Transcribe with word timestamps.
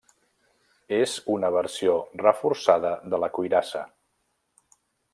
És 0.99 1.13
una 1.33 1.51
versió 1.57 1.95
reforçada 2.23 2.97
de 3.15 3.23
la 3.25 3.33
cuirassa. 3.39 3.89